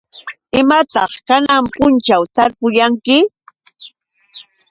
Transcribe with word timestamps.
¿Imataq 0.59 1.11
kanan 1.27 1.63
punćhaw 1.75 2.23
tarpuyanki? 2.35 3.17